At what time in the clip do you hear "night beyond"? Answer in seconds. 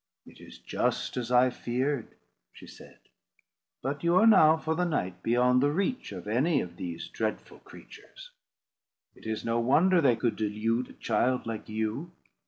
4.83-5.61